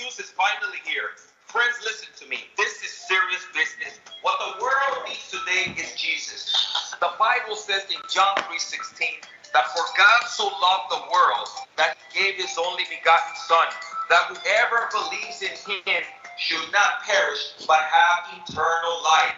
[0.00, 1.12] news is finally here.
[1.46, 2.48] Friends, listen to me.
[2.56, 4.00] This is serious business.
[4.22, 6.96] What the world needs today is Jesus.
[7.00, 9.20] The Bible says in John 3:16
[9.52, 13.68] that for God so loved the world that he gave his only begotten Son,
[14.08, 15.52] that whoever believes in
[15.84, 16.02] him
[16.38, 19.34] should not perish but have eternal life.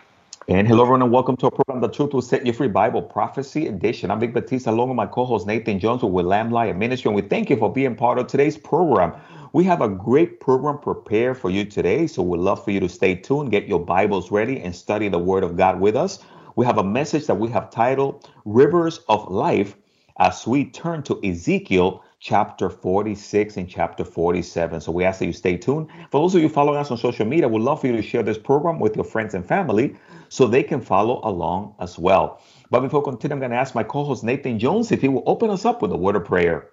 [0.49, 3.01] And hello, everyone, and welcome to a program, The Truth Will Set You Free Bible
[3.01, 4.11] Prophecy Edition.
[4.11, 7.23] I'm Vic Batista, along with my co-host Nathan Jones with Lamb Lion Ministry, and we
[7.23, 9.15] thank you for being part of today's program.
[9.55, 12.89] We have a great program prepared for you today, so we'd love for you to
[12.89, 16.21] stay tuned, get your Bibles ready, and study the Word of God with us.
[16.57, 19.77] We have a message that we have titled Rivers of Life
[20.19, 24.81] as we turn to Ezekiel chapter 46 and chapter 47.
[24.81, 25.89] So we ask that you stay tuned.
[26.11, 28.23] For those of you following us on social media, we'd love for you to share
[28.23, 29.95] this program with your friends and family
[30.31, 32.41] so they can follow along as well.
[32.71, 35.09] But before we continue, I'm going to ask my co host Nathan Jones if he
[35.09, 36.72] will open us up with a word of prayer.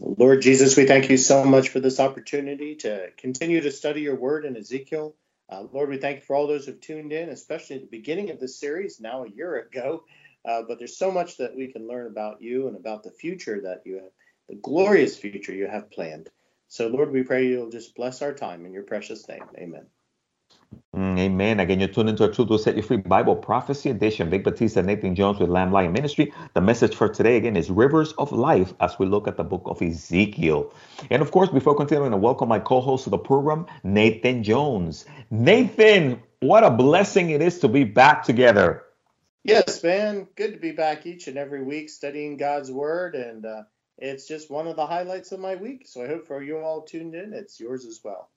[0.00, 4.16] Lord Jesus, we thank you so much for this opportunity to continue to study your
[4.16, 5.14] word in Ezekiel.
[5.50, 8.30] Uh, Lord, we thank you for all those who've tuned in, especially at the beginning
[8.30, 10.04] of this series, now a year ago.
[10.48, 13.60] Uh, but there's so much that we can learn about you and about the future
[13.60, 14.10] that you have,
[14.48, 16.30] the glorious future you have planned.
[16.68, 19.44] So, Lord, we pray you'll just bless our time in your precious name.
[19.58, 19.86] Amen.
[20.94, 21.60] Mm, amen.
[21.60, 24.28] Again, you're tuned into a Truth Will Set You Free Bible Prophecy Edition.
[24.28, 26.32] Vic Batista, Nathan Jones with Lamb Lion Ministry.
[26.54, 29.62] The message for today, again, is Rivers of Life as we look at the book
[29.66, 30.72] of Ezekiel.
[31.10, 35.06] And of course, before continuing, I welcome my co host of the program, Nathan Jones.
[35.30, 38.82] Nathan, what a blessing it is to be back together.
[39.44, 40.28] Yes, man.
[40.36, 43.14] Good to be back each and every week studying God's Word.
[43.14, 43.62] And uh,
[43.98, 45.84] it's just one of the highlights of my week.
[45.86, 48.28] So I hope for you all tuned in, it's yours as well.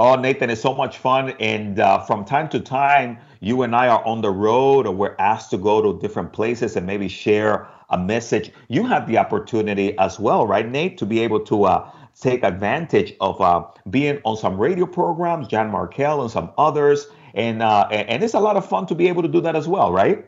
[0.00, 1.30] Oh, Nathan, it's so much fun.
[1.40, 5.16] And uh, from time to time, you and I are on the road or we're
[5.18, 8.52] asked to go to different places and maybe share a message.
[8.68, 13.14] You have the opportunity as well, right, Nate, to be able to uh, take advantage
[13.20, 18.22] of uh, being on some radio programs, Jan Markell and some others, and uh, and
[18.22, 20.26] it's a lot of fun to be able to do that as well, right?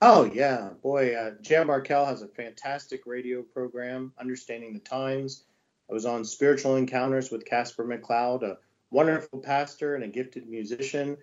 [0.00, 5.44] Oh yeah, boy, uh, Jan Markell has a fantastic radio program, Understanding the Times.
[5.90, 8.56] I was on Spiritual Encounters with Casper McLeod,
[8.92, 11.16] wonderful pastor and a gifted musician.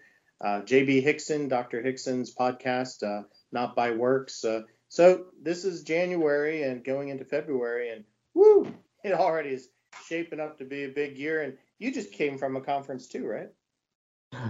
[0.44, 1.02] Uh, J.B.
[1.03, 1.81] Hixson, Dr.
[1.81, 4.44] Hixson's podcast, uh, Not by Works.
[4.44, 8.03] Uh, so this is January and going into February, and
[8.34, 8.72] woo,
[9.03, 9.69] it already is
[10.08, 11.44] shaping up to be a big year.
[11.44, 13.50] And you just came from a conference too, right?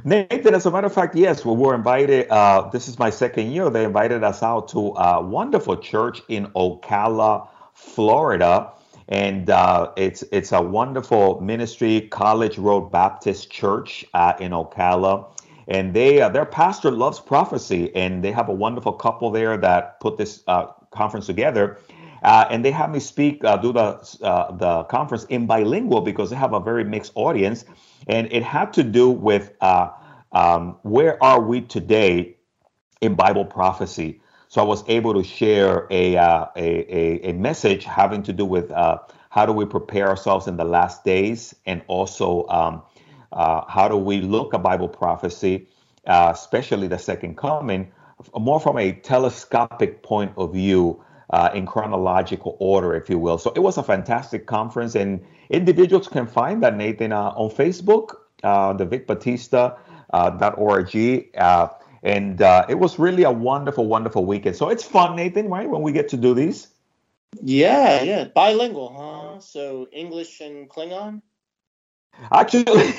[0.03, 2.29] Nathan, as a matter of fact, yes, we were invited.
[2.29, 3.69] Uh, this is my second year.
[3.69, 8.74] They invited us out to a wonderful church in Ocala, Florida,
[9.09, 15.28] and uh, it's it's a wonderful ministry, College Road Baptist Church uh, in Ocala.
[15.68, 20.00] And they uh, their pastor loves prophecy, and they have a wonderful couple there that
[20.00, 21.80] put this uh, conference together.
[22.24, 24.00] Uh, and they have me speak, uh, do the
[24.59, 27.66] the conference in bilingual because they have a very mixed audience
[28.08, 29.53] and it had to do with
[30.31, 32.36] um, where are we today
[33.02, 34.22] in Bible prophecy.
[34.49, 38.45] So I was able to share a uh, a, a, a, message having to do
[38.45, 38.97] with uh,
[39.29, 42.81] how do we prepare ourselves in the last days, and also um,
[43.31, 45.67] uh, how do we look at Bible prophecy,
[46.07, 47.91] uh, especially the second coming,
[48.35, 51.03] more from a telescopic point of view.
[51.31, 53.37] Uh, in chronological order, if you will.
[53.37, 58.16] So it was a fantastic conference, and individuals can find that Nathan uh, on Facebook,
[58.41, 59.75] the Vic Batista
[60.11, 60.95] uh, .org,
[61.37, 61.67] uh,
[62.03, 64.55] and uh, it was really a wonderful, wonderful weekend.
[64.55, 65.69] So it's fun, Nathan, right?
[65.69, 66.67] When we get to do these.
[67.41, 69.39] Yeah, yeah, bilingual, huh?
[69.39, 71.21] So English and Klingon.
[72.33, 72.93] Actually,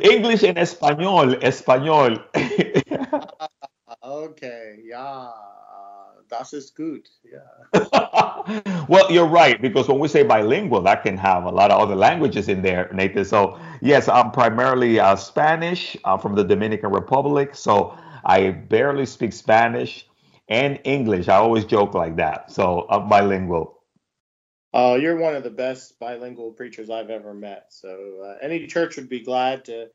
[0.02, 2.18] English and Espanol, Espanol.
[4.42, 5.28] okay, yeah
[6.30, 7.08] das ist gut.
[7.24, 8.84] Yeah.
[8.88, 11.96] well, you're right because when we say bilingual, that can have a lot of other
[11.96, 13.24] languages in there, Nathan.
[13.24, 17.54] So yes, I'm primarily uh, Spanish uh, from the Dominican Republic.
[17.54, 20.06] So I barely speak Spanish
[20.48, 21.28] and English.
[21.28, 22.50] I always joke like that.
[22.50, 23.76] So I'm bilingual.
[24.72, 27.66] Oh, you're one of the best bilingual preachers I've ever met.
[27.70, 29.88] So uh, any church would be glad to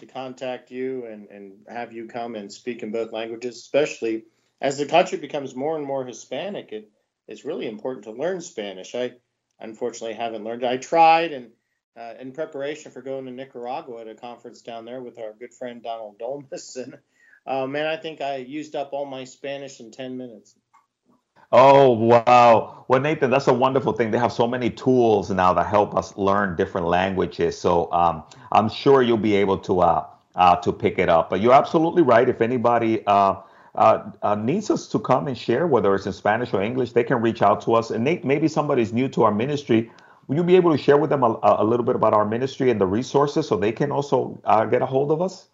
[0.00, 4.24] to contact you and and have you come and speak in both languages, especially
[4.60, 6.90] as the country becomes more and more Hispanic, it
[7.28, 8.94] it's really important to learn Spanish.
[8.94, 9.12] I
[9.60, 10.64] unfortunately haven't learned.
[10.64, 11.50] I tried and
[11.96, 15.54] uh, in preparation for going to Nicaragua at a conference down there with our good
[15.54, 16.98] friend Donald Dolmas, and
[17.46, 20.54] uh, man, I think I used up all my Spanish in ten minutes.
[21.52, 22.84] Oh wow!
[22.88, 24.12] Well, Nathan, that's a wonderful thing.
[24.12, 27.58] They have so many tools now that help us learn different languages.
[27.58, 30.06] So um, I'm sure you'll be able to uh,
[30.36, 31.30] uh, to pick it up.
[31.32, 32.30] But you're absolutely right.
[32.30, 33.36] If anybody uh,
[33.74, 37.04] uh, uh, needs us to come and share, whether it's in Spanish or English, they
[37.04, 37.90] can reach out to us.
[37.90, 39.90] And Nate, maybe somebody's new to our ministry.
[40.28, 42.70] will you be able to share with them a, a little bit about our ministry
[42.70, 45.49] and the resources so they can also uh, get a hold of us?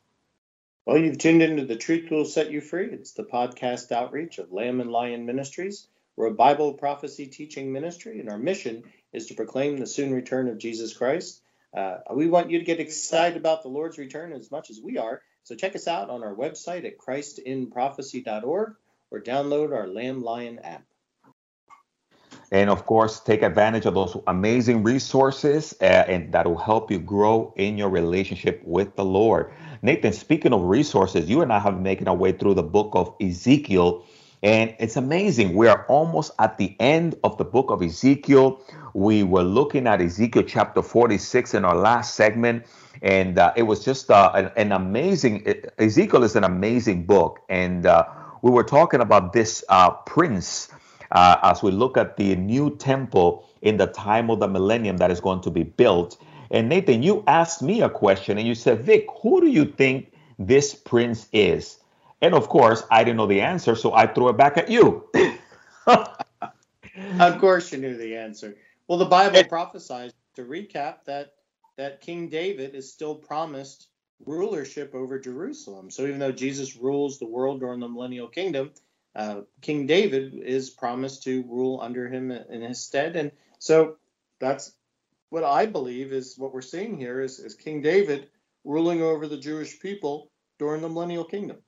[0.86, 2.86] Well, you've tuned into The Truth Will Set You Free.
[2.86, 5.88] It's the podcast outreach of Lamb and Lion Ministries.
[6.14, 10.46] We're a Bible prophecy teaching ministry, and our mission is to proclaim the soon return
[10.46, 11.42] of Jesus Christ.
[11.76, 14.96] Uh, we want you to get excited about the Lord's return as much as we
[14.96, 15.22] are.
[15.42, 18.76] So check us out on our website at christinprophecy.org
[19.10, 20.84] or download our Lamb Lion app.
[22.52, 27.00] And of course, take advantage of those amazing resources uh, and that will help you
[27.00, 29.52] grow in your relationship with the Lord.
[29.86, 32.90] Nathan, speaking of resources, you and I have been making our way through the book
[32.94, 34.04] of Ezekiel.
[34.42, 35.54] And it's amazing.
[35.54, 38.60] We are almost at the end of the book of Ezekiel.
[38.94, 42.66] We were looking at Ezekiel chapter 46 in our last segment.
[43.00, 45.46] And uh, it was just uh, an, an, amazing,
[45.78, 47.38] Ezekiel is an amazing book.
[47.48, 48.06] And uh,
[48.42, 50.68] we were talking about this uh, prince
[51.12, 55.12] uh, as we look at the new temple in the time of the millennium that
[55.12, 56.20] is going to be built.
[56.50, 60.12] And Nathan, you asked me a question and you said, Vic, who do you think
[60.38, 61.78] this prince is?
[62.22, 65.08] And of course, I didn't know the answer, so I threw it back at you.
[65.86, 68.56] of course, you knew the answer.
[68.88, 71.34] Well, the Bible prophesies, to recap, that
[71.76, 73.88] that King David is still promised
[74.24, 75.90] rulership over Jerusalem.
[75.90, 78.70] So even though Jesus rules the world during the millennial kingdom,
[79.14, 83.16] uh, King David is promised to rule under him in his stead.
[83.16, 83.96] And so
[84.38, 84.72] that's
[85.30, 88.28] what I believe is what we're seeing here is, is King David
[88.64, 91.58] ruling over the Jewish people during the millennial kingdom.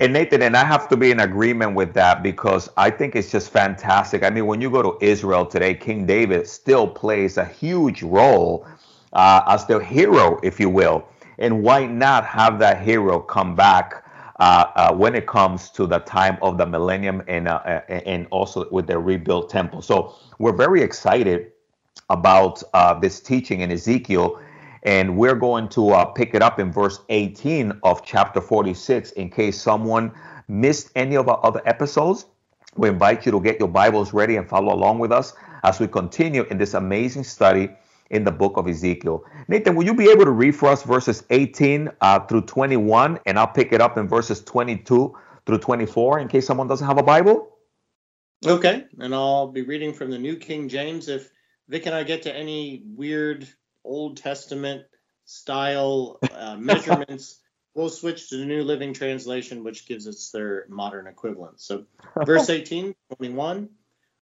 [0.00, 3.30] And Nathan, and I have to be in agreement with that because I think it's
[3.30, 4.24] just fantastic.
[4.24, 8.66] I mean, when you go to Israel today, King David still plays a huge role
[9.12, 11.06] uh, as the hero, if you will.
[11.38, 14.04] And why not have that hero come back
[14.40, 18.68] uh, uh, when it comes to the time of the millennium and uh, and also
[18.70, 19.80] with the rebuilt temple.
[19.80, 21.52] So we're very excited
[22.10, 24.40] about uh, this teaching in Ezekiel,
[24.82, 29.12] and we're going to uh, pick it up in verse 18 of chapter 46.
[29.12, 30.12] In case someone
[30.48, 32.26] missed any of our other episodes,
[32.76, 35.32] we invite you to get your Bibles ready and follow along with us
[35.62, 37.70] as we continue in this amazing study
[38.10, 39.24] in the book of Ezekiel.
[39.48, 43.18] Nathan, will you be able to read for us verses 18 uh, through 21?
[43.26, 46.98] And I'll pick it up in verses 22 through 24 in case someone doesn't have
[46.98, 47.50] a Bible.
[48.46, 51.08] Okay, and I'll be reading from the New King James.
[51.08, 51.30] If
[51.68, 53.48] Vic and I get to any weird
[53.84, 54.84] Old Testament
[55.24, 57.40] style uh, measurements,
[57.74, 61.60] we'll switch to the New Living Translation, which gives us their modern equivalent.
[61.60, 61.84] So,
[62.24, 63.68] verse 18, 21.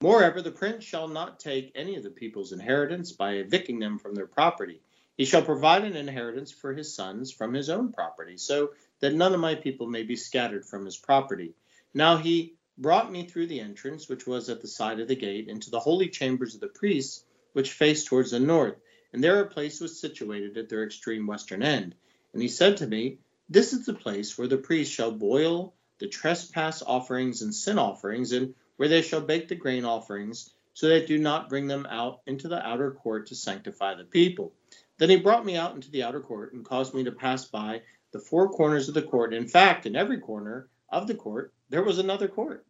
[0.02, 4.16] Moreover, the prince shall not take any of the people's inheritance by evicting them from
[4.16, 4.82] their property.
[5.16, 9.34] He shall provide an inheritance for his sons from his own property, so that none
[9.34, 11.54] of my people may be scattered from his property.
[11.94, 15.48] Now he brought me through the entrance, which was at the side of the gate,
[15.48, 17.24] into the holy chambers of the priests,
[17.54, 18.76] which faced towards the north.
[19.12, 21.96] And there a place was situated at their extreme western end.
[22.34, 26.08] And he said to me, This is the place where the priests shall boil the
[26.08, 31.06] trespass offerings and sin offerings, and where they shall bake the grain offerings, so they
[31.06, 34.52] do not bring them out into the outer court to sanctify the people.
[34.98, 37.82] Then he brought me out into the outer court and caused me to pass by
[38.12, 39.34] the four corners of the court.
[39.34, 42.68] In fact, in every corner of the court, there was another court.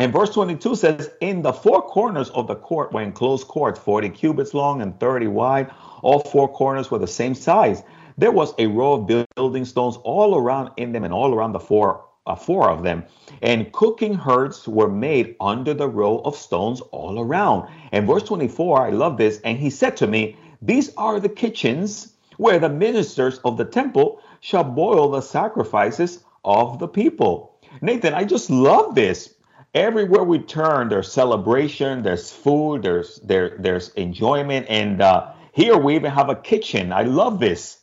[0.00, 4.08] And verse 22 says, In the four corners of the court were enclosed courts, 40
[4.08, 5.70] cubits long and 30 wide.
[6.02, 7.84] All four corners were the same size.
[8.16, 11.60] There was a row of building stones all around in them and all around the
[11.60, 13.04] four uh, four of them.
[13.40, 17.70] And cooking hearths were made under the row of stones all around.
[17.92, 19.40] And verse 24, I love this.
[19.44, 24.20] And he said to me, These are the kitchens where the ministers of the temple
[24.40, 27.47] shall boil the sacrifices of the people.
[27.80, 29.34] Nathan, I just love this.
[29.74, 35.94] Everywhere we turn, there's celebration, there's food, there's there there's enjoyment, and uh, here we
[35.94, 36.92] even have a kitchen.
[36.92, 37.78] I love this.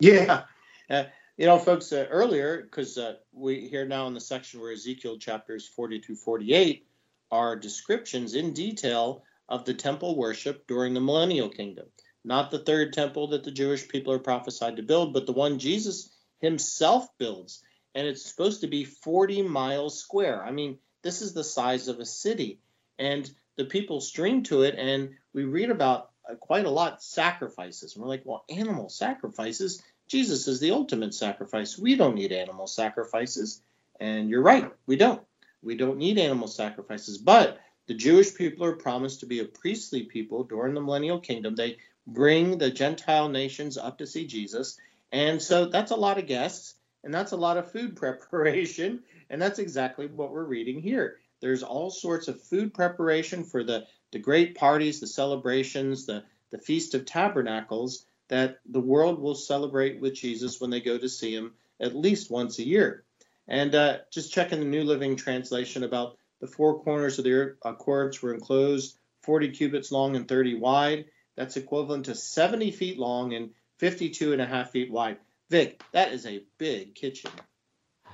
[0.00, 0.44] Yeah,
[0.88, 1.04] uh,
[1.36, 5.18] you know, folks, uh, earlier, because uh, we here now in the section where Ezekiel
[5.18, 6.86] chapters 40 to 48
[7.30, 11.86] are descriptions in detail of the temple worship during the millennial kingdom.
[12.24, 15.58] Not the third temple that the Jewish people are prophesied to build, but the one
[15.58, 17.62] Jesus himself builds.
[17.94, 20.44] And it's supposed to be 40 miles square.
[20.44, 22.58] I mean, this is the size of a city.
[22.98, 27.94] And the people stream to it, and we read about uh, quite a lot sacrifices.
[27.94, 29.82] And we're like, well, animal sacrifices?
[30.08, 31.78] Jesus is the ultimate sacrifice.
[31.78, 33.62] We don't need animal sacrifices.
[34.00, 35.22] And you're right, we don't.
[35.62, 37.18] We don't need animal sacrifices.
[37.18, 41.54] But the Jewish people are promised to be a priestly people during the millennial kingdom.
[41.54, 44.78] They bring the Gentile nations up to see Jesus.
[45.12, 46.74] And so that's a lot of guests
[47.04, 49.00] and that's a lot of food preparation.
[49.30, 51.18] And that's exactly what we're reading here.
[51.40, 56.58] there's all sorts of food preparation for the, the great parties, the celebrations, the, the
[56.58, 61.34] Feast of Tabernacles that the world will celebrate with Jesus when they go to see
[61.34, 63.04] him at least once a year.
[63.46, 67.74] And uh, just checking the New Living Translation about the four corners of the uh,
[67.74, 71.06] courts were enclosed 40 cubits long and 30 wide.
[71.36, 75.18] That's equivalent to 70 feet long and 52 and a half feet wide.
[75.50, 77.30] Vic, that is a big kitchen.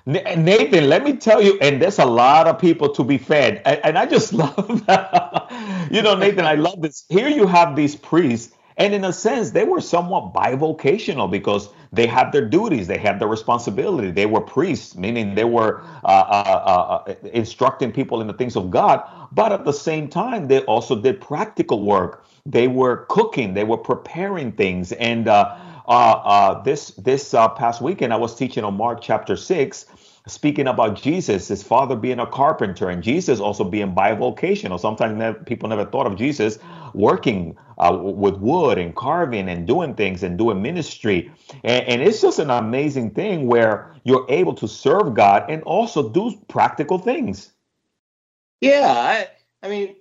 [0.07, 3.63] Nathan, let me tell you, and there's a lot of people to be fed.
[3.65, 5.89] And, I just love that.
[5.91, 7.05] you know, Nathan, I love this.
[7.09, 12.07] Here you have these priests, and in a sense, they were somewhat bivocational because they
[12.07, 14.11] had their duties, they had their responsibility.
[14.11, 18.71] They were priests, meaning they were uh, uh, uh, instructing people in the things of
[18.71, 19.03] God.
[19.33, 22.25] But at the same time, they also did practical work.
[22.47, 25.70] They were cooking, they were preparing things, and uh, uh, uh,
[26.65, 29.87] this this uh, past weekend, I was teaching on Mark chapter six,
[30.27, 34.79] speaking about Jesus, his father being a carpenter, and Jesus also being bivocational.
[34.79, 36.59] Sometimes people never thought of Jesus
[36.95, 41.31] working uh, with wood and carving and doing things and doing ministry.
[41.65, 46.09] And, and, it's just an amazing thing where you're able to serve God and also
[46.11, 47.53] do practical things.
[48.61, 49.29] Yeah, I,
[49.63, 49.97] I mean,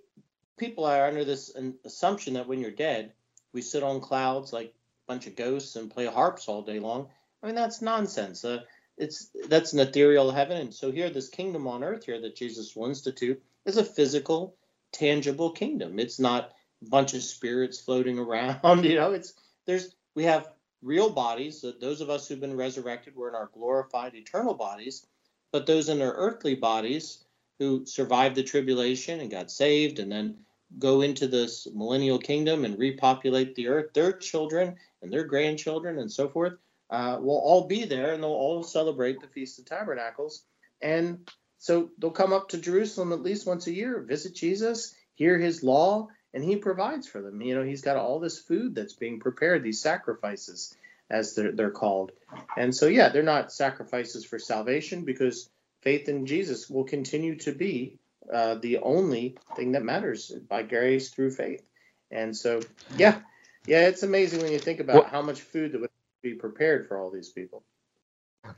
[0.58, 1.56] people are under this
[1.86, 3.14] assumption that when you're dead,
[3.54, 4.74] we sit on clouds like
[5.10, 7.10] bunch of ghosts and play harps all day long.
[7.42, 8.46] I mean, that's nonsense.
[8.46, 8.60] Uh,
[8.98, 10.58] it's that's an ethereal heaven.
[10.58, 14.56] And so here, this kingdom on earth here that Jesus will institute is a physical,
[14.92, 16.00] tangible kingdom.
[16.00, 16.54] It's not
[16.86, 18.86] a bunch of spirits floating around.
[18.86, 19.34] You know, it's
[19.66, 20.52] there's we have
[20.84, 21.62] real bodies.
[21.62, 25.08] That those of us who've been resurrected, we're in our glorified eternal bodies.
[25.52, 27.24] But those in their earthly bodies
[27.58, 30.38] who survived the tribulation and got saved and then
[30.78, 36.12] go into this millennial kingdom and repopulate the earth, their children and their grandchildren and
[36.12, 36.54] so forth
[36.90, 40.44] uh, will all be there and they'll all celebrate the Feast of Tabernacles.
[40.82, 45.38] And so they'll come up to Jerusalem at least once a year, visit Jesus, hear
[45.38, 47.42] his law, and he provides for them.
[47.42, 50.76] You know, he's got all this food that's being prepared, these sacrifices,
[51.10, 52.12] as they're, they're called.
[52.56, 55.50] And so, yeah, they're not sacrifices for salvation because
[55.82, 57.99] faith in Jesus will continue to be
[58.34, 61.64] uh, the only thing that matters by grace through faith.
[62.12, 62.60] And so,
[62.98, 63.20] yeah,
[63.68, 65.90] yeah, it's amazing when you think about well, how much food that would
[66.24, 67.64] be prepared for all these people.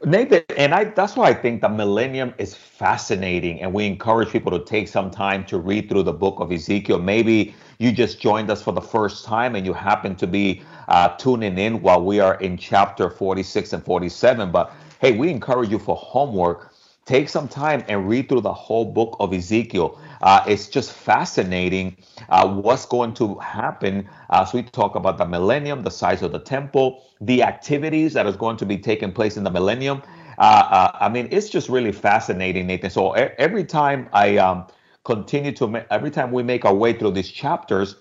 [0.05, 4.57] Nathan, and I that's why I think the millennium is fascinating, and we encourage people
[4.57, 6.99] to take some time to read through the book of Ezekiel.
[6.99, 11.09] Maybe you just joined us for the first time and you happen to be uh,
[11.17, 14.51] tuning in while we are in chapter 46 and 47.
[14.51, 16.70] But hey, we encourage you for homework
[17.05, 19.99] take some time and read through the whole book of Ezekiel.
[20.21, 21.97] Uh, it's just fascinating
[22.29, 26.39] uh, what's going to happen as we talk about the millennium, the size of the
[26.39, 30.01] temple, the activities that is going to be taking place in the millennium.
[30.37, 32.89] Uh, uh I mean, it's just really fascinating, Nathan.
[32.89, 34.67] So every time I um,
[35.03, 37.95] continue to, ma- every time we make our way through these chapters,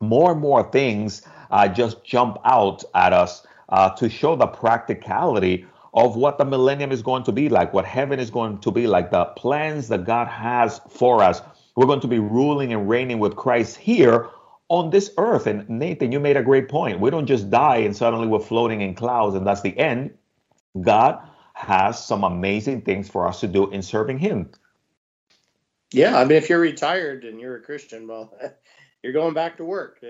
[0.00, 1.22] more and more things
[1.52, 6.90] uh, just jump out at us uh, to show the practicality of what the millennium
[6.90, 10.04] is going to be like, what heaven is going to be like, the plans that
[10.04, 11.42] God has for us.
[11.76, 14.28] We're going to be ruling and reigning with Christ here
[14.68, 15.46] on this earth.
[15.46, 17.00] And Nathan, you made a great point.
[17.00, 20.16] We don't just die and suddenly we're floating in clouds and that's the end.
[20.80, 24.50] God has some amazing things for us to do in serving Him.
[25.92, 28.32] Yeah, I mean, if you're retired and you're a Christian, well,
[29.02, 30.00] you're going back to work.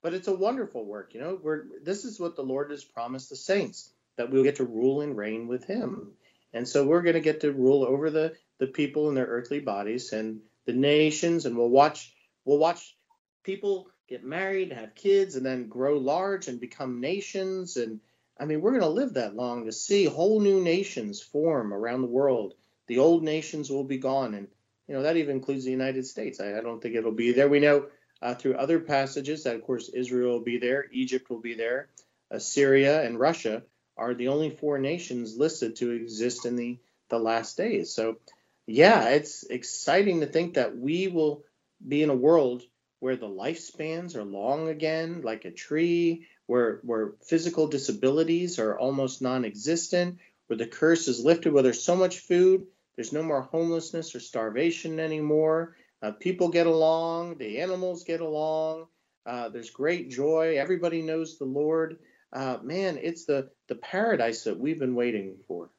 [0.00, 1.40] But it's a wonderful work, you know.
[1.42, 5.00] We're this is what the Lord has promised the saints that we'll get to rule
[5.00, 6.12] and reign with him.
[6.52, 9.60] And so we're going to get to rule over the, the people in their earthly
[9.60, 12.96] bodies and the nations, and we'll watch we'll watch
[13.42, 17.76] people get married, have kids, and then grow large and become nations.
[17.76, 18.00] And
[18.38, 22.02] I mean, we're going to live that long to see whole new nations form around
[22.02, 22.54] the world.
[22.86, 24.48] The old nations will be gone, and
[24.86, 26.40] you know that even includes the United States.
[26.40, 27.48] I, I don't think it'll be there.
[27.48, 27.86] We know
[28.22, 31.88] uh, through other passages that, of course, Israel will be there, Egypt will be there,
[32.30, 33.62] Assyria, and Russia
[33.96, 36.78] are the only four nations listed to exist in the,
[37.10, 37.94] the last days.
[37.94, 38.18] So,
[38.66, 41.44] yeah, it's exciting to think that we will
[41.86, 42.62] be in a world
[43.00, 49.22] where the lifespans are long again, like a tree, where, where physical disabilities are almost
[49.22, 53.42] non existent, where the curse is lifted, where there's so much food, there's no more
[53.42, 55.76] homelessness or starvation anymore.
[56.02, 58.86] Uh, people get along, the animals get along,
[59.26, 61.98] uh, there's great joy, everybody knows the Lord
[62.34, 65.70] uh, man, it's the the paradise that we've been waiting for.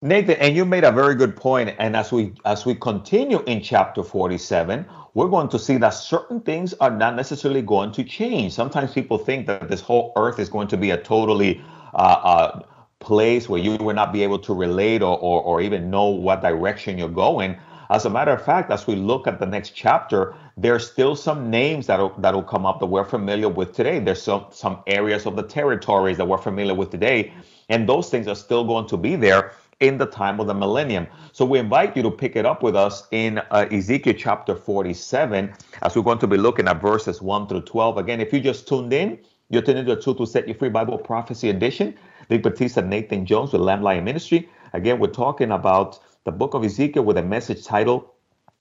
[0.00, 1.74] Nathan, and you made a very good point.
[1.78, 6.40] And as we as we continue in chapter 47, we're going to see that certain
[6.40, 8.52] things are not necessarily going to change.
[8.52, 11.62] Sometimes people think that this whole earth is going to be a totally
[11.94, 12.62] uh, uh,
[13.00, 16.42] place where you will not be able to relate or, or, or even know what
[16.42, 17.56] direction you're going.
[17.90, 21.50] As a matter of fact, as we look at the next chapter, there's still some
[21.50, 23.98] names that'll that'll come up that we're familiar with today.
[23.98, 27.32] There's some some areas of the territories that we're familiar with today,
[27.68, 31.06] and those things are still going to be there in the time of the millennium.
[31.32, 35.54] So we invite you to pick it up with us in uh, Ezekiel chapter 47,
[35.82, 37.96] as we're going to be looking at verses 1 through 12.
[37.96, 39.18] Again, if you just tuned in,
[39.50, 41.94] you're tuned into the Truth to Set You Free Bible Prophecy Edition.
[42.28, 44.48] Vic Batista, Nathan Jones with Lamb Lion Ministry.
[44.74, 45.98] Again, we're talking about
[46.28, 48.06] the book of Ezekiel with a message titled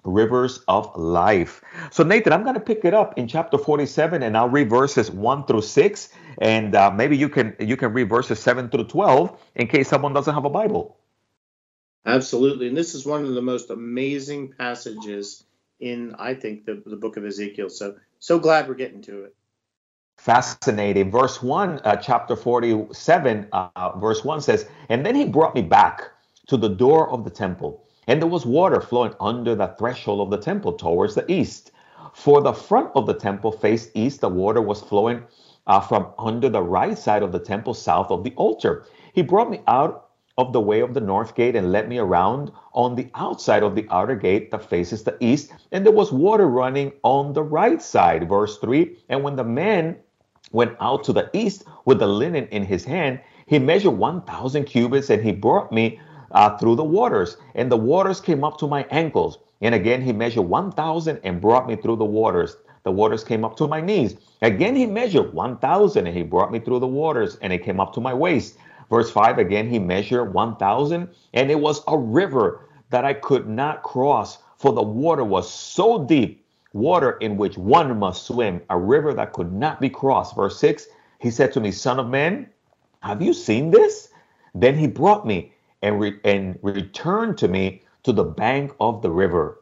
[0.06, 1.62] Rivers of Life.
[1.92, 5.12] So, Nathan, I'm going to pick it up in chapter 47, and I'll read verses
[5.12, 9.38] 1 through 6, and uh, maybe you can you can read verses 7 through 12
[9.56, 10.96] in case someone doesn't have a Bible.
[12.06, 15.44] Absolutely, and this is one of the most amazing passages
[15.82, 17.70] in, I think, the, the book of Ezekiel.
[17.70, 19.36] So, so glad we're getting to it.
[20.16, 21.12] Fascinating.
[21.12, 26.12] Verse 1, uh, chapter 47, uh, verse 1 says, And then he brought me back
[26.48, 30.30] to the door of the temple, and there was water flowing under the threshold of
[30.30, 31.72] the temple towards the east.
[32.14, 35.24] For the front of the temple faced east, the water was flowing
[35.68, 38.86] uh, from under the right side of the temple, south of the altar.
[39.14, 42.52] He brought me out of the way of the north gate and led me around
[42.74, 45.52] on the outside of the outer gate that faces the east.
[45.72, 48.30] And there was water running on the right side.
[48.30, 49.98] Verse 3 And when the man
[50.52, 55.10] went out to the east with the linen in his hand, he measured 1,000 cubits
[55.10, 56.00] and he brought me
[56.32, 57.38] uh, through the waters.
[57.56, 59.40] And the waters came up to my ankles.
[59.62, 62.58] And again, he measured 1,000 and brought me through the waters.
[62.84, 64.16] The waters came up to my knees.
[64.42, 67.94] Again, he measured 1,000 and he brought me through the waters and it came up
[67.94, 68.58] to my waist.
[68.90, 73.84] Verse 5 again, he measured 1,000 and it was a river that I could not
[73.84, 79.14] cross, for the water was so deep, water in which one must swim, a river
[79.14, 80.36] that could not be crossed.
[80.36, 80.88] Verse 6
[81.20, 82.50] He said to me, Son of man,
[83.02, 84.10] have you seen this?
[84.56, 89.12] Then he brought me and, re- and returned to me to the bank of the
[89.12, 89.60] river.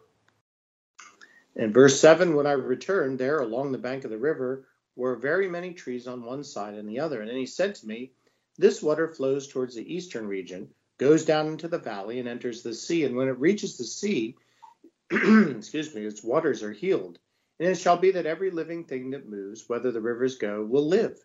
[1.55, 5.49] In verse 7, when I returned there along the bank of the river were very
[5.49, 7.21] many trees on one side and the other.
[7.21, 8.11] And then he said to me,
[8.57, 12.73] this water flows towards the eastern region, goes down into the valley, and enters the
[12.73, 13.03] sea.
[13.03, 14.35] And when it reaches the sea,
[15.11, 17.19] excuse me, its waters are healed.
[17.59, 20.87] And it shall be that every living thing that moves, whether the rivers go, will
[20.87, 21.17] live.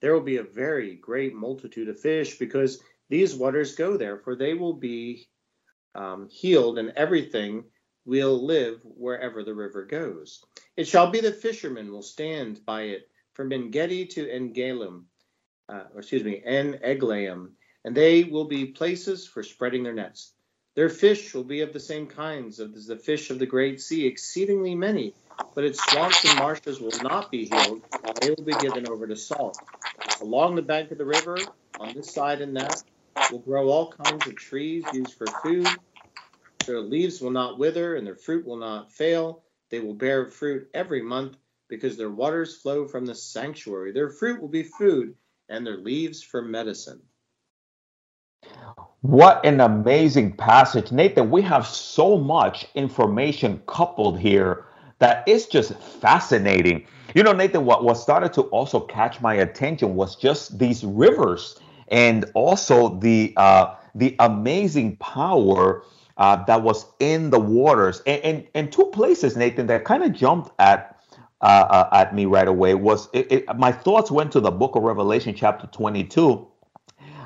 [0.00, 4.36] There will be a very great multitude of fish because these waters go there, for
[4.36, 5.28] they will be
[5.94, 7.64] um, healed, and everything
[8.04, 10.44] will live wherever the river goes.
[10.76, 15.04] It shall be that fishermen will stand by it from En Gedi to Engalim
[15.68, 17.50] uh, or excuse me, En Eglaim,
[17.84, 20.32] and they will be places for spreading their nets.
[20.74, 24.06] Their fish will be of the same kinds as the fish of the great sea,
[24.06, 25.14] exceedingly many,
[25.54, 27.82] but its swamps and marshes will not be healed.
[28.20, 29.58] They will be given over to salt.
[30.20, 31.38] Along the bank of the river,
[31.80, 32.82] on this side and that,
[33.30, 35.68] will grow all kinds of trees used for food.
[36.66, 39.42] Their leaves will not wither, and their fruit will not fail.
[39.70, 41.36] They will bear fruit every month,
[41.68, 43.92] because their waters flow from the sanctuary.
[43.92, 45.14] Their fruit will be food
[45.48, 47.00] and their leaves for medicine.
[49.00, 51.30] What an amazing passage, Nathan.
[51.30, 54.66] We have so much information coupled here
[54.98, 56.86] that it's just fascinating.
[57.14, 61.60] You know, Nathan, what, what started to also catch my attention was just these rivers
[61.88, 65.82] and also the uh, the amazing power
[66.16, 68.02] uh, that was in the waters.
[68.06, 70.92] And, and, and two places, Nathan, that kind of jumped at
[71.42, 74.74] uh, uh, at me right away was it, it, my thoughts went to the book
[74.74, 76.46] of Revelation, chapter 22,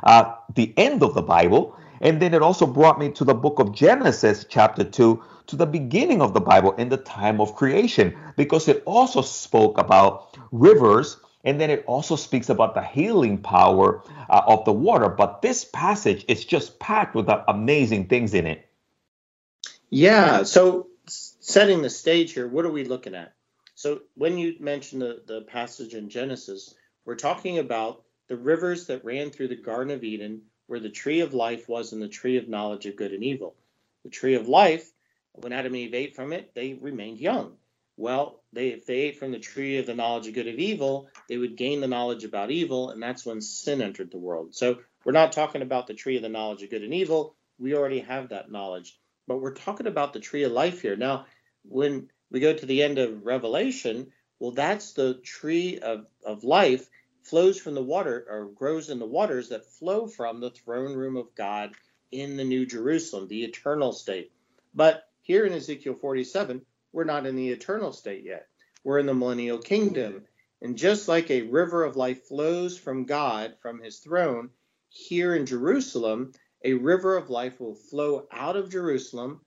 [0.02, 1.76] uh, the end of the Bible.
[2.00, 5.66] And then it also brought me to the book of Genesis, chapter 2, to the
[5.66, 11.18] beginning of the Bible in the time of creation, because it also spoke about rivers
[11.44, 15.08] and then it also speaks about the healing power uh, of the water.
[15.08, 18.66] But this passage is just packed with amazing things in it.
[19.88, 20.42] Yeah.
[20.44, 23.34] So, setting the stage here, what are we looking at?
[23.80, 26.74] So when you mention the, the passage in Genesis,
[27.06, 31.20] we're talking about the rivers that ran through the Garden of Eden, where the tree
[31.20, 33.54] of life was and the tree of knowledge of good and evil.
[34.04, 34.90] The tree of life,
[35.32, 37.56] when Adam and Eve ate from it, they remained young.
[37.96, 41.08] Well, they, if they ate from the tree of the knowledge of good and evil,
[41.30, 44.52] they would gain the knowledge about evil, and that's when sin entered the world.
[44.52, 47.36] So we're not talking about the tree of the knowledge of good and evil.
[47.56, 48.98] We already have that knowledge.
[49.28, 50.96] But we're talking about the tree of life here.
[50.96, 51.26] Now,
[51.62, 56.90] when we go to the end of Revelation, well, that's the tree of, of life
[57.22, 61.16] flows from the water or grows in the waters that flow from the throne room
[61.16, 61.74] of God
[62.10, 64.32] in the New Jerusalem, the eternal state.
[64.74, 66.62] But here in Ezekiel 47,
[66.92, 68.48] we're not in the eternal state yet.
[68.82, 70.24] We're in the millennial kingdom.
[70.62, 74.50] And just like a river of life flows from God, from his throne,
[74.88, 76.32] here in Jerusalem,
[76.64, 79.40] a river of life will flow out of Jerusalem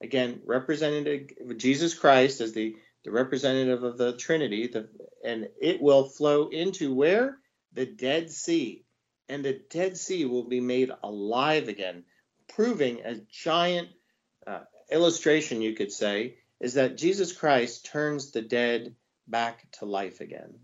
[0.00, 4.88] again, representative Jesus Christ as the, the representative of the Trinity, the,
[5.24, 7.38] and it will flow into where?
[7.72, 8.84] The Dead Sea.
[9.28, 12.04] And the Dead Sea will be made alive again,
[12.48, 13.88] proving a giant
[14.46, 18.94] uh, illustration, you could say, is that Jesus Christ turns the dead
[19.30, 20.54] back to life again.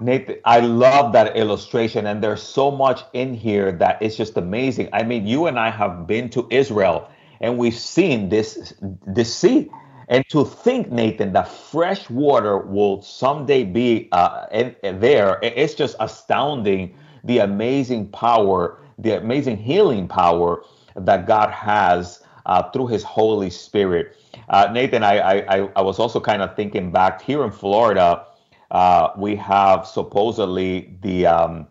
[0.00, 4.88] Nathan, I love that illustration, and there's so much in here that is just amazing.
[4.92, 7.08] I mean, you and I have been to Israel,
[7.40, 8.74] and we've seen this
[9.06, 9.70] this sea.
[10.08, 15.74] And to think, Nathan, that fresh water will someday be uh, in, in there, it's
[15.74, 20.64] just astounding the amazing power, the amazing healing power
[20.96, 24.16] that God has uh, through His Holy Spirit.
[24.52, 28.26] Uh, Nathan, I, I, I was also kind of thinking back here in Florida.
[28.70, 31.66] Uh, we have supposedly the um,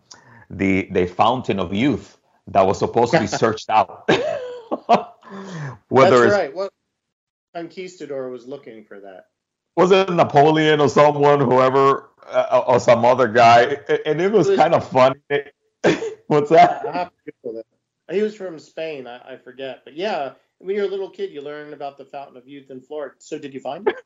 [0.50, 2.18] the the fountain of youth
[2.48, 4.08] that was supposed to be searched out.
[5.88, 6.54] Whether That's right.
[6.54, 6.72] What
[7.54, 9.26] conquistador was looking for that?
[9.76, 13.78] Was it Napoleon or someone, whoever, uh, or some other guy?
[14.04, 15.20] And it was, it was kind of funny.
[16.26, 17.12] What's that?
[18.10, 19.06] He was from Spain.
[19.06, 22.36] I, I forget, but yeah, when you're a little kid, you learn about the Fountain
[22.36, 23.14] of Youth in Florida.
[23.18, 23.96] So did you find it?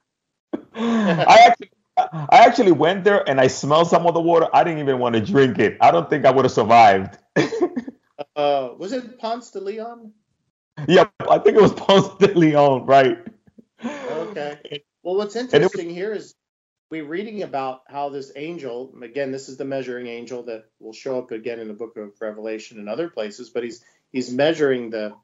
[0.75, 4.49] I actually, I actually went there and I smelled some of the water.
[4.53, 5.77] I didn't even want to drink it.
[5.81, 7.19] I don't think I would have survived.
[8.37, 10.13] uh, was it Ponce de Leon?
[10.89, 13.19] Yeah, I think it was Ponce de Leon, right?
[13.85, 14.85] Okay.
[15.03, 16.35] Well, what's interesting was, here is
[16.91, 21.19] we're reading about how this angel, again, this is the measuring angel that will show
[21.19, 25.15] up again in the book of Revelation and other places, but he's he's measuring the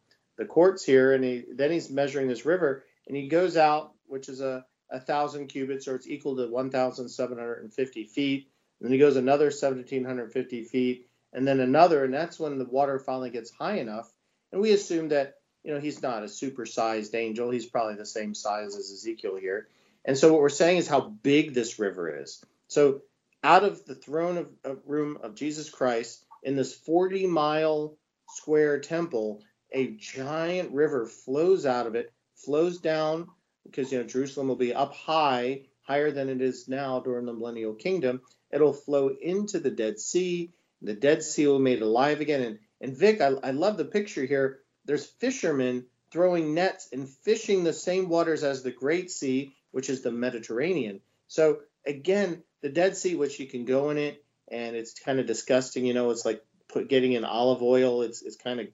[0.42, 4.28] the courts here, and he then he's measuring this river, and he goes out, which
[4.28, 8.48] is a a thousand cubits, or it's equal to 1,750 feet.
[8.78, 12.98] And then he goes another 1,750 feet, and then another, and that's when the water
[12.98, 14.12] finally gets high enough.
[14.50, 18.34] And we assume that you know he's not a supersized angel; he's probably the same
[18.34, 19.68] size as Ezekiel here.
[20.04, 22.44] And so what we're saying is how big this river is.
[22.66, 23.02] So
[23.44, 27.96] out of the throne of, of room of Jesus Christ in this 40 mile
[28.28, 33.28] square temple a giant river flows out of it, flows down
[33.64, 37.32] because you know Jerusalem will be up high, higher than it is now during the
[37.32, 38.20] millennial kingdom.
[38.50, 40.52] It'll flow into the Dead Sea.
[40.82, 42.42] The Dead Sea will be made alive again.
[42.42, 44.60] And, and Vic, I, I love the picture here.
[44.84, 50.02] There's fishermen throwing nets and fishing the same waters as the Great Sea, which is
[50.02, 51.00] the Mediterranean.
[51.28, 55.26] So again, the Dead Sea, which you can go in it, and it's kind of
[55.26, 55.86] disgusting.
[55.86, 58.02] You know, it's like put, getting in olive oil.
[58.02, 58.66] It's it's kind of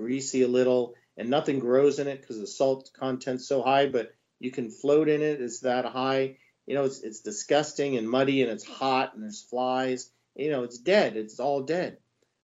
[0.00, 3.86] greasy a little, and nothing grows in it because the salt content's so high.
[3.86, 6.36] But you can float in it; it's that high.
[6.66, 10.10] You know, it's it's disgusting and muddy, and it's hot, and there's flies.
[10.34, 11.16] You know, it's dead.
[11.16, 11.98] It's all dead.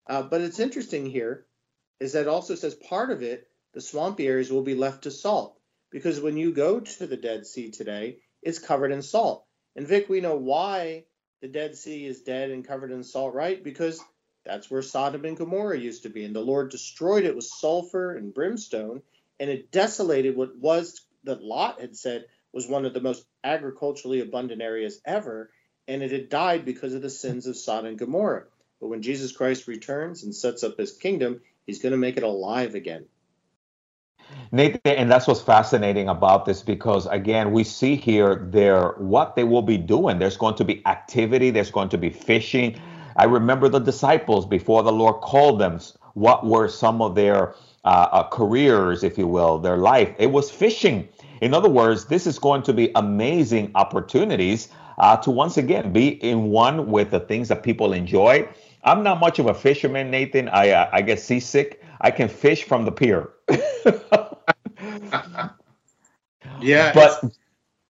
[0.06, 1.46] Uh, but it's interesting here
[2.00, 5.58] is that also says part of it, the swampy areas will be left to salt
[5.90, 9.46] because when you go to the Dead Sea today, it's covered in salt.
[9.76, 11.04] And Vic, we know why
[11.40, 13.62] the Dead Sea is dead and covered in salt, right?
[13.62, 14.02] Because
[14.44, 16.24] that's where Sodom and Gomorrah used to be.
[16.24, 19.02] And the Lord destroyed it with sulfur and brimstone,
[19.40, 24.20] and it desolated what was that Lot had said was one of the most agriculturally
[24.20, 25.50] abundant areas ever,
[25.88, 28.44] and it had died because of the sins of Sodom and Gomorrah.
[28.80, 32.22] But when Jesus Christ returns and sets up his kingdom, he's going to make it
[32.22, 33.06] alive again.
[34.52, 39.44] Nathan, and that's what's fascinating about this because again, we see here there what they
[39.44, 40.18] will be doing.
[40.18, 42.80] There's going to be activity, there's going to be fishing,
[43.16, 45.78] I remember the disciples before the Lord called them.
[46.14, 50.14] What were some of their uh, uh, careers, if you will, their life?
[50.18, 51.08] It was fishing.
[51.40, 56.08] In other words, this is going to be amazing opportunities uh, to once again be
[56.22, 58.48] in one with the things that people enjoy.
[58.84, 60.48] I'm not much of a fisherman, Nathan.
[60.48, 61.82] I uh, I get seasick.
[62.00, 63.30] I can fish from the pier.
[66.60, 67.24] yeah, but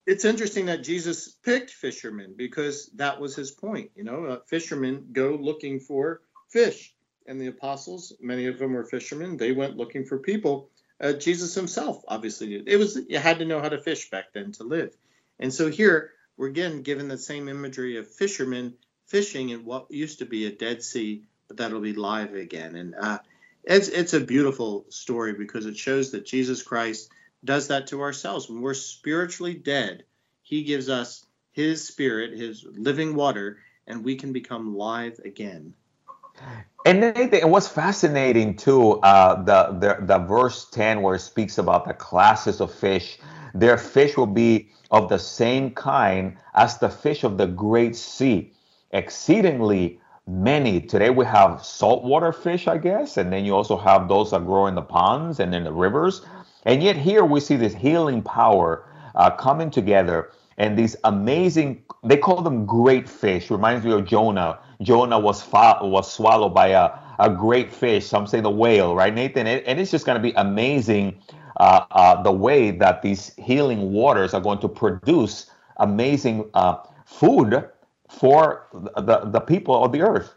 [0.06, 3.92] it's interesting that Jesus picked fishermen because that was his point.
[3.96, 6.94] You know, uh, fishermen go looking for fish,
[7.28, 9.38] and the apostles, many of them were fishermen.
[9.38, 10.70] They went looking for people.
[11.00, 12.68] Uh, Jesus himself obviously did.
[12.68, 14.96] It was you had to know how to fish back then to live,
[15.40, 18.74] and so here we're again given the same imagery of fishermen
[19.08, 22.76] fishing in what used to be a dead sea, but that'll be live again.
[22.76, 23.20] And uh,
[23.64, 27.10] it's it's a beautiful story because it shows that Jesus Christ
[27.44, 28.50] does that to ourselves.
[28.50, 30.04] When we're spiritually dead,
[30.42, 35.74] He gives us His Spirit, His living water, and we can become live again.
[36.86, 41.86] And Nathan, what's fascinating too, uh, the, the the verse ten where it speaks about
[41.86, 43.20] the classes of fish.
[43.54, 48.54] Their fish will be of the same kind as the fish of the great sea,
[48.92, 50.82] exceedingly many.
[50.82, 54.68] Today we have saltwater fish, I guess, and then you also have those that grow
[54.68, 56.26] in the ponds and in the rivers.
[56.66, 62.18] And yet here we see this healing power uh, coming together and these amazing they
[62.18, 63.50] call them great fish.
[63.50, 64.60] Reminds me of jonah.
[64.82, 68.06] Jonah was fa- was swallowed by a, a great fish.
[68.06, 69.48] Some say the whale right nathan?
[69.48, 71.20] And it's just going to be amazing
[71.58, 77.70] uh, uh, the way that these healing waters are going to produce amazing uh, food
[78.10, 80.36] for the, the people of the earth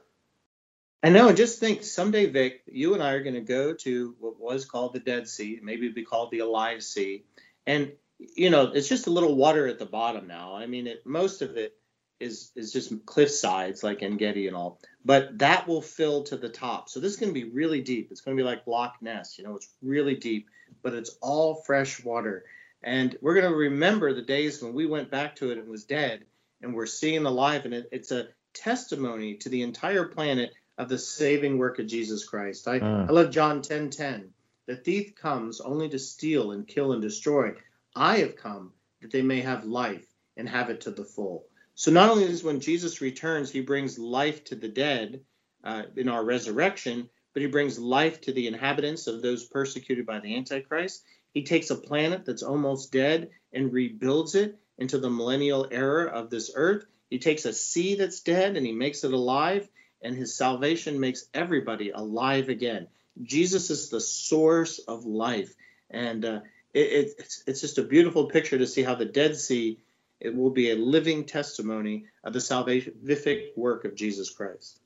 [1.05, 4.41] I know, just think someday, Vic, you and I are going to go to what
[4.41, 7.25] was called the Dead Sea, maybe it'd be called the Alive Sea,
[7.67, 10.55] and you know, it's just a little water at the bottom now.
[10.55, 11.77] I mean, it, most of it
[12.21, 16.49] is is just cliff sides like Engedi and all, but that will fill to the
[16.49, 16.89] top.
[16.89, 18.09] So this is going to be really deep.
[18.11, 20.49] It's going to be like Loch Ness, you know, it's really deep,
[20.83, 22.47] but it's all fresh water.
[22.83, 25.85] And we're going to remember the days when we went back to it and was
[25.85, 26.25] dead,
[26.63, 30.89] and we're seeing the alive, and it, it's a testimony to the entire planet of
[30.89, 32.67] the saving work of Jesus Christ.
[32.67, 33.09] I, mm.
[33.09, 34.31] I love John 10 10.
[34.67, 37.55] The thief comes only to steal and kill and destroy.
[37.95, 40.07] I have come that they may have life
[40.37, 41.47] and have it to the full.
[41.75, 45.21] So not only is when Jesus returns, he brings life to the dead
[45.63, 50.21] uh, in our resurrection, but he brings life to the inhabitants of those persecuted by
[50.21, 51.05] the Antichrist.
[51.33, 56.31] He takes a planet that's almost dead and rebuilds it into the millennial era of
[56.31, 56.87] this earth.
[57.11, 59.69] He takes a sea that's dead and he makes it alive,
[60.05, 62.87] and his salvation makes everybody alive again.
[63.23, 65.55] Jesus is the source of life.
[65.91, 66.41] And uh,
[66.73, 69.79] it, it's it's just a beautiful picture to see how the Dead Sea
[70.21, 74.81] it will be a living testimony of the salvific work of Jesus Christ.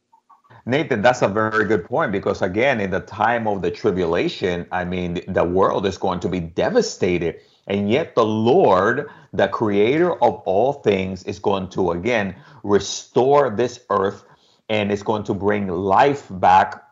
[0.65, 4.85] Nathan, that's a very good point because again, in the time of the tribulation, I
[4.85, 7.41] mean, the world is going to be devastated.
[7.67, 13.81] And yet, the Lord, the creator of all things, is going to again restore this
[13.91, 14.25] earth
[14.69, 16.83] and it's going to bring life back.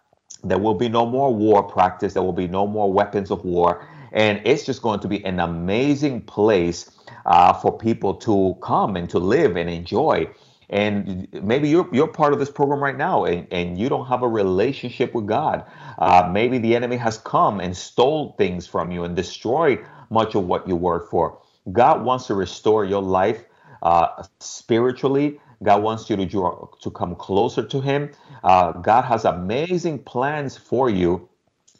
[0.44, 3.86] There will be no more war practice, there will be no more weapons of war
[4.12, 6.90] and it's just going to be an amazing place
[7.26, 10.28] uh, for people to come and to live and enjoy.
[10.70, 14.22] And maybe you're you're part of this program right now, and, and you don't have
[14.22, 15.64] a relationship with God.
[15.98, 20.46] Uh, maybe the enemy has come and stole things from you and destroyed much of
[20.46, 21.38] what you worked for.
[21.70, 23.44] God wants to restore your life
[23.82, 25.40] uh, spiritually.
[25.62, 28.10] God wants you to draw, to come closer to Him.
[28.44, 31.28] Uh, God has amazing plans for you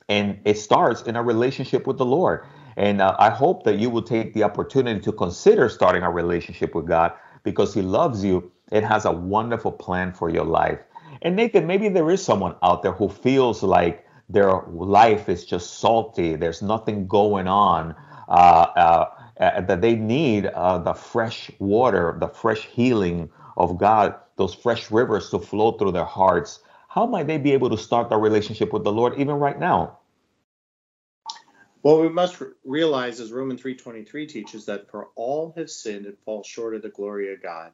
[0.08, 2.44] and it starts in a relationship with the Lord.
[2.76, 6.74] And uh, I hope that you will take the opportunity to consider starting a relationship
[6.74, 7.12] with God
[7.42, 10.80] because He loves you and has a wonderful plan for your life.
[11.22, 15.78] And Nathan, maybe there is someone out there who feels like their life is just
[15.78, 17.94] salty, there's nothing going on,
[18.28, 19.10] uh, uh,
[19.40, 24.90] uh that they need uh, the fresh water, the fresh healing of God, those fresh
[24.90, 26.60] rivers to flow through their hearts
[26.96, 29.98] how might they be able to start their relationship with the Lord even right now?
[31.82, 36.42] Well, we must realize, as Romans 3:23 teaches, that for all have sinned and fall
[36.42, 37.72] short of the glory of God.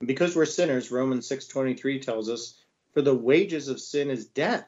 [0.00, 2.64] And because we're sinners, Romans 6:23 tells us,
[2.94, 4.66] "For the wages of sin is death,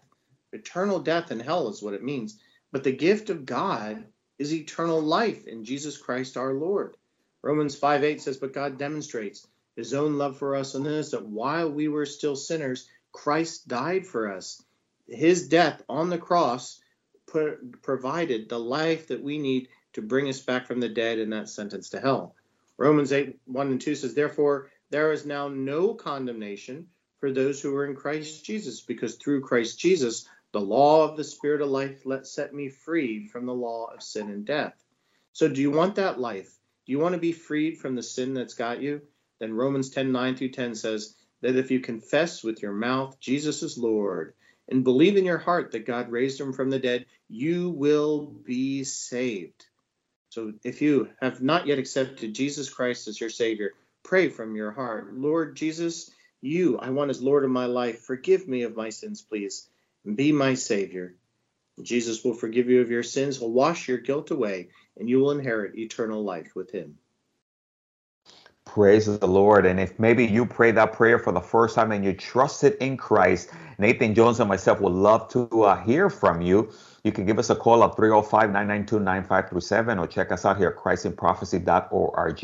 [0.52, 2.38] eternal death in hell is what it means.
[2.72, 4.04] But the gift of God
[4.38, 6.98] is eternal life in Jesus Christ our Lord."
[7.40, 11.70] Romans 5:8 says, "But God demonstrates His own love for us and this, that while
[11.70, 14.60] we were still sinners." Christ died for us.
[15.06, 16.80] His death on the cross
[17.26, 21.32] put, provided the life that we need to bring us back from the dead and
[21.32, 22.34] that sentence to hell.
[22.76, 26.88] Romans 8 1 and 2 says, Therefore, there is now no condemnation
[27.20, 31.24] for those who are in Christ Jesus, because through Christ Jesus, the law of the
[31.24, 34.74] Spirit of life let set me free from the law of sin and death.
[35.32, 36.52] So, do you want that life?
[36.84, 39.02] Do you want to be freed from the sin that's got you?
[39.44, 43.62] Then Romans 10 9 through 10 says, that if you confess with your mouth Jesus
[43.62, 44.32] is Lord
[44.70, 48.84] and believe in your heart that God raised him from the dead, you will be
[48.84, 49.66] saved.
[50.30, 54.72] So if you have not yet accepted Jesus Christ as your Savior, pray from your
[54.72, 58.00] heart Lord Jesus, you I want as Lord of my life.
[58.00, 59.68] Forgive me of my sins, please,
[60.06, 61.16] and be my Savior.
[61.82, 65.32] Jesus will forgive you of your sins, will wash your guilt away, and you will
[65.32, 66.96] inherit eternal life with him.
[68.74, 69.66] Praise the Lord.
[69.66, 72.96] And if maybe you pray that prayer for the first time and you trusted in
[72.96, 76.72] Christ, Nathan Jones and myself would love to uh, hear from you.
[77.04, 80.70] You can give us a call at 305 992 9537 or check us out here
[80.70, 82.42] at christinprophecy.org.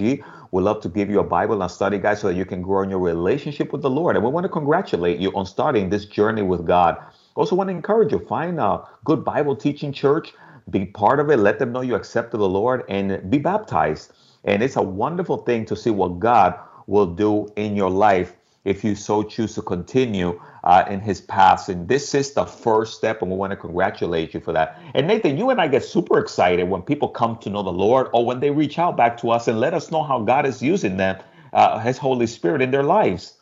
[0.52, 2.82] We'd love to give you a Bible and study guide so that you can grow
[2.82, 4.14] in your relationship with the Lord.
[4.14, 6.96] And we want to congratulate you on starting this journey with God.
[7.34, 10.32] Also, want to encourage you find a good Bible teaching church,
[10.70, 14.12] be part of it, let them know you accepted the Lord, and be baptized.
[14.44, 18.84] And it's a wonderful thing to see what God will do in your life if
[18.84, 21.68] you so choose to continue uh, in his path.
[21.68, 24.78] And this is the first step, and we want to congratulate you for that.
[24.94, 28.08] And Nathan, you and I get super excited when people come to know the Lord
[28.12, 30.62] or when they reach out back to us and let us know how God is
[30.62, 31.18] using them,
[31.52, 33.38] uh, his Holy Spirit in their lives.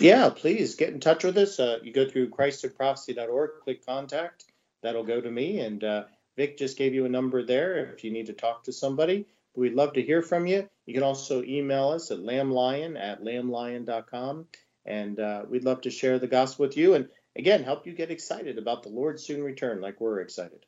[0.00, 1.60] Yeah, please get in touch with us.
[1.60, 4.44] Uh, you go through christinprophecy.org, click contact.
[4.82, 5.60] That'll go to me.
[5.60, 6.04] And uh,
[6.36, 9.26] Vic just gave you a number there if you need to talk to somebody.
[9.56, 10.68] We'd love to hear from you.
[10.86, 14.46] You can also email us at lamblion at lamblion.com.
[14.86, 18.10] And uh, we'd love to share the gospel with you and, again, help you get
[18.10, 20.66] excited about the Lord's soon return like we're excited.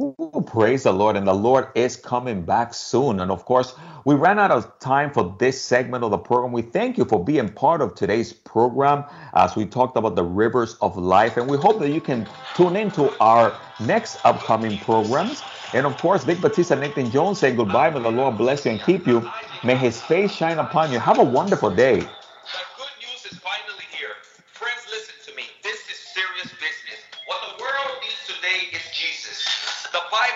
[0.00, 1.16] Ooh, praise the Lord.
[1.16, 3.18] And the Lord is coming back soon.
[3.20, 3.74] And of course,
[4.04, 6.52] we ran out of time for this segment of the program.
[6.52, 10.74] We thank you for being part of today's program as we talked about the rivers
[10.82, 11.36] of life.
[11.38, 15.44] And we hope that you can tune into our next upcoming programs.
[15.72, 17.90] And of course, Vic Batista and Nathan Jones say goodbye.
[17.90, 19.32] May the Lord bless you and keep you.
[19.62, 21.00] May his face shine upon you.
[21.00, 22.12] Have a wonderful day.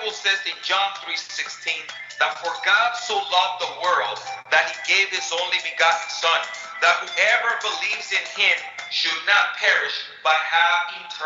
[0.06, 1.82] Bible says in John 3:16
[2.22, 4.22] that for God so loved the world
[4.54, 6.38] that he gave his only begotten son,
[6.78, 8.54] that whoever believes in him
[8.94, 11.06] should not perish but have eternal